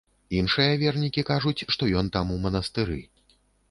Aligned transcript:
Іншыя 0.37 0.71
вернікі 0.85 1.25
кажуць, 1.31 1.65
што 1.77 1.93
ён 2.05 2.13
там 2.19 2.25
у 2.39 2.43
манастыры. 2.49 3.03